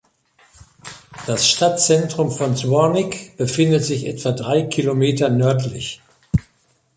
Das 1.27 1.47
Stadtzentrum 1.47 2.31
von 2.31 2.55
Zvornik 2.57 3.37
befindet 3.37 3.83
sich 3.85 4.07
etwa 4.07 4.31
drei 4.31 4.63
Kilometer 4.63 5.29
nördlich. 5.29 6.01